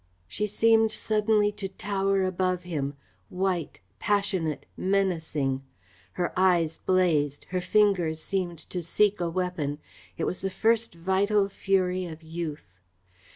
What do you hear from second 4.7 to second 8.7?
menacing. Her eyes blazed, her fingers seemed